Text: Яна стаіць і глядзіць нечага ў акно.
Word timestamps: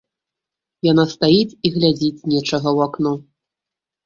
Яна 0.87 1.05
стаіць 1.15 1.57
і 1.67 1.73
глядзіць 1.75 2.25
нечага 2.33 2.63
ў 2.63 2.79
акно. 2.89 3.11